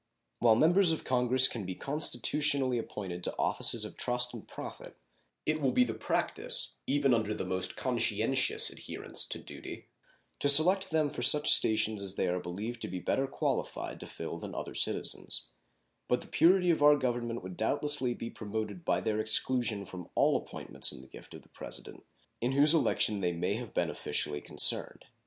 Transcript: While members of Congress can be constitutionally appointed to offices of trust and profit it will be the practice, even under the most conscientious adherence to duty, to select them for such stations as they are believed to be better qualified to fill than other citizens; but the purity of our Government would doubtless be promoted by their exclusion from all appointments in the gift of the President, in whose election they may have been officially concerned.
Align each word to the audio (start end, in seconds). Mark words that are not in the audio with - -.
While 0.39 0.55
members 0.55 0.91
of 0.91 1.03
Congress 1.03 1.47
can 1.47 1.63
be 1.63 1.75
constitutionally 1.75 2.79
appointed 2.79 3.23
to 3.23 3.35
offices 3.37 3.85
of 3.85 3.97
trust 3.97 4.33
and 4.33 4.47
profit 4.47 4.97
it 5.45 5.61
will 5.61 5.71
be 5.71 5.83
the 5.83 5.93
practice, 5.93 6.77
even 6.87 7.13
under 7.13 7.35
the 7.35 7.45
most 7.45 7.77
conscientious 7.77 8.71
adherence 8.71 9.25
to 9.25 9.37
duty, 9.37 9.89
to 10.39 10.49
select 10.49 10.89
them 10.89 11.07
for 11.07 11.21
such 11.21 11.53
stations 11.53 12.01
as 12.01 12.15
they 12.15 12.27
are 12.27 12.39
believed 12.39 12.81
to 12.81 12.87
be 12.87 12.97
better 12.97 13.27
qualified 13.27 13.99
to 13.99 14.07
fill 14.07 14.39
than 14.39 14.55
other 14.55 14.73
citizens; 14.73 15.49
but 16.07 16.21
the 16.21 16.27
purity 16.27 16.71
of 16.71 16.81
our 16.81 16.95
Government 16.97 17.43
would 17.43 17.55
doubtless 17.55 17.99
be 18.01 18.31
promoted 18.31 18.83
by 18.83 19.01
their 19.01 19.19
exclusion 19.19 19.85
from 19.85 20.09
all 20.15 20.35
appointments 20.35 20.91
in 20.91 21.01
the 21.01 21.07
gift 21.07 21.35
of 21.35 21.43
the 21.43 21.49
President, 21.49 22.03
in 22.41 22.53
whose 22.53 22.73
election 22.73 23.21
they 23.21 23.33
may 23.33 23.53
have 23.53 23.71
been 23.75 23.91
officially 23.91 24.41
concerned. 24.41 25.05